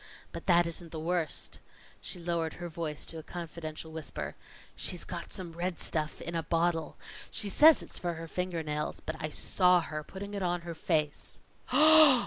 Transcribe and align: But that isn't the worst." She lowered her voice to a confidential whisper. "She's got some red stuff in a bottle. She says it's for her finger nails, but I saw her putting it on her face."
But 0.31 0.47
that 0.47 0.65
isn't 0.65 0.91
the 0.91 0.99
worst." 0.99 1.59
She 2.01 2.17
lowered 2.17 2.53
her 2.53 2.67
voice 2.69 3.05
to 3.05 3.19
a 3.19 3.21
confidential 3.21 3.91
whisper. 3.91 4.35
"She's 4.75 5.05
got 5.05 5.31
some 5.31 5.51
red 5.53 5.79
stuff 5.79 6.19
in 6.23 6.33
a 6.33 6.41
bottle. 6.41 6.97
She 7.29 7.49
says 7.49 7.83
it's 7.83 7.99
for 7.99 8.15
her 8.15 8.27
finger 8.27 8.63
nails, 8.63 8.99
but 8.99 9.15
I 9.19 9.29
saw 9.29 9.79
her 9.79 10.03
putting 10.03 10.33
it 10.33 10.41
on 10.41 10.61
her 10.61 10.73
face." 10.73 11.39